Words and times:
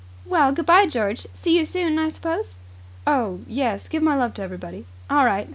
"Well, 0.25 0.51
good 0.51 0.65
bye, 0.65 0.87
George. 0.87 1.27
See 1.35 1.55
you 1.59 1.63
soon, 1.63 1.99
I 1.99 2.09
suppose?" 2.09 2.57
"Oh, 3.05 3.41
yes. 3.45 3.87
Give 3.87 4.01
my 4.01 4.15
love 4.15 4.33
to 4.33 4.41
everybody." 4.41 4.87
"All 5.11 5.25
right. 5.25 5.47